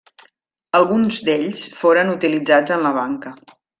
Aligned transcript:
Alguns 0.79 1.19
d'ells 1.27 1.65
foren 1.81 2.09
utilitzats 2.15 2.77
en 2.79 2.87
la 2.89 2.95
banca. 2.97 3.35